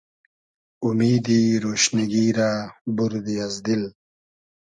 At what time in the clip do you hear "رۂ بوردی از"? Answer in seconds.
2.37-3.55